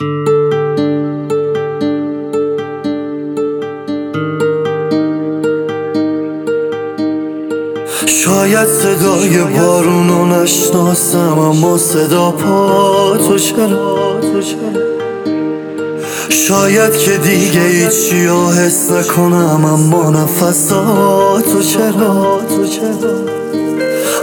شاید 0.00 0.08
صدای 8.68 9.38
بارون 9.38 10.08
رو 10.08 10.26
نشناسم 10.26 11.38
اما 11.38 11.78
صدا 11.78 12.30
پا 12.30 13.16
تو 13.16 13.38
چرا؟ 13.38 14.20
شاید 16.28 16.98
که 16.98 17.16
دیگه 17.16 17.60
ایچی 17.60 18.26
رو 18.26 18.50
حس 18.50 18.90
نکنم 18.90 19.64
اما 19.64 20.10
نفساتو 20.10 21.62
چرا؟ 21.62 22.40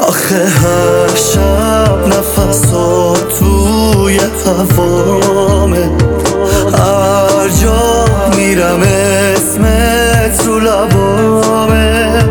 آخه 0.00 0.44
هر 0.44 1.14
شب 1.14 1.63
نفسات 2.06 3.38
توی 3.38 4.20
هوامه 4.46 5.90
هر 6.72 7.48
جا 7.62 8.04
میرم 8.36 8.80
اسمت 8.80 10.46
رو 10.46 10.58
لبامه. 10.58 12.24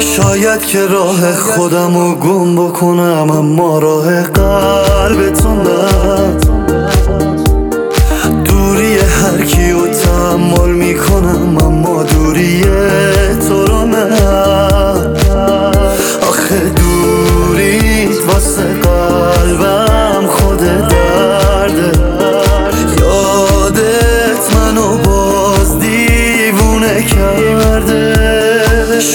شاید 0.00 0.66
که 0.66 0.86
راه 0.86 1.32
خودم 1.32 1.96
رو 1.98 2.14
گم 2.14 2.56
بکنم 2.56 3.30
اما 3.30 3.78
راه 3.78 4.22
قلبتون 4.22 5.62
نه. 5.62 6.17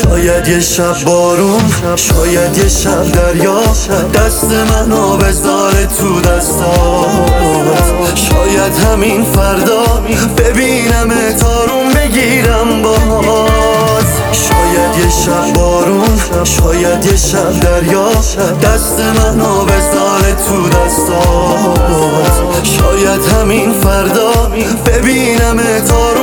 شاید 0.04 0.48
یه 0.48 0.60
شب 0.60 1.04
بارون 1.06 1.62
شاید 1.96 2.58
یه 2.58 2.68
شب 2.68 3.12
دریا 3.12 3.60
دست 4.14 4.44
منو 4.44 5.18
بذاره 5.18 5.86
تو 5.86 6.22
دستات. 6.22 7.10
شاید 8.16 8.78
همین 8.78 9.24
فردا 9.24 10.04
ببینم 10.38 11.10
تارون 11.40 11.94
بگیرم 11.94 12.82
باز 12.82 14.06
شاید 14.32 14.98
یه 15.04 15.10
شب 15.26 15.54
بارون 15.54 16.20
شاید 16.44 17.06
یه 17.06 17.18
شب 17.18 17.60
دریا 17.60 18.10
دست 18.64 19.00
منو 19.00 19.66
بذاره 19.66 20.36
تو 20.48 20.70
دستات. 20.70 22.64
شاید 22.64 23.26
همین 23.26 23.74
فردا 23.74 24.32
ببینم 24.86 25.58
تارون 25.88 26.23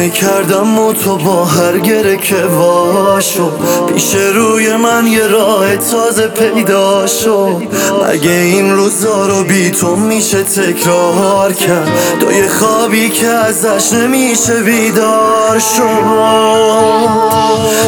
شونه 0.00 0.10
کردم 0.10 0.78
و 0.78 0.92
تو 0.92 1.16
با 1.16 1.44
هر 1.44 1.78
گره 1.78 2.16
که 2.16 2.36
واشو. 2.36 3.50
پیش 3.94 4.14
روی 4.14 4.76
من 4.76 5.06
یه 5.06 5.26
راه 5.26 5.76
تازه 5.76 6.26
پیدا 6.26 7.06
شو 7.06 7.60
مگه 8.08 8.30
این 8.30 8.72
روزا 8.72 9.26
رو 9.26 9.44
بی 9.44 9.70
تو 9.70 9.96
میشه 9.96 10.42
تکرار 10.42 11.52
کرد؟ 11.52 11.88
تو 12.20 12.32
یه 12.32 12.48
خوابی 12.48 13.08
که 13.08 13.26
ازش 13.26 13.92
نمیشه 13.92 14.62
بیدار 14.62 15.58
شو 15.58 15.88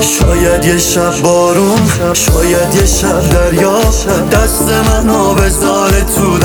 شاید 0.01 0.65
یه 0.65 0.79
شب 0.79 1.21
بارون 1.23 1.81
شاید 2.13 2.75
یه 2.75 2.87
شب 2.87 3.29
دریا. 3.31 3.81
دست 4.33 4.63
منو 4.63 5.35
بذاره 5.35 6.05
تو 6.17 6.39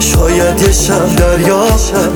شاید 0.00 0.62
یه 0.62 0.72
شب 0.72 1.16
دریا 1.16 1.66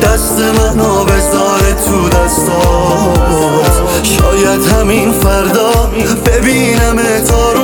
دست 0.02 0.38
منو 0.38 1.04
بذاره 1.04 1.74
تو 1.86 2.08
دستات. 2.08 3.72
شاید 4.02 4.66
همین 4.66 5.12
فردا 5.12 5.90
ببینم 6.26 6.96
تارون 7.28 7.63